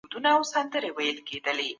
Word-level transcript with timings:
وهڅوي 0.03 1.67